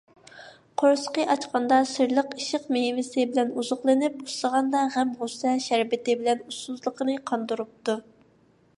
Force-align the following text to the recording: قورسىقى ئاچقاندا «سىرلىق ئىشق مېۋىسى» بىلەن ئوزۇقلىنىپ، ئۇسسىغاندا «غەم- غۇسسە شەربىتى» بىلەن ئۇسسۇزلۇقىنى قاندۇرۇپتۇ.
قورسىقى 0.81 1.25
ئاچقاندا 1.33 1.77
«سىرلىق 1.89 2.33
ئىشق 2.39 2.65
مېۋىسى» 2.77 3.27
بىلەن 3.33 3.53
ئوزۇقلىنىپ، 3.63 4.25
ئۇسسىغاندا 4.25 4.83
«غەم- 4.97 5.15
غۇسسە 5.23 5.55
شەربىتى» 5.69 6.17
بىلەن 6.23 6.43
ئۇسسۇزلۇقىنى 6.47 7.21
قاندۇرۇپتۇ. 7.33 8.01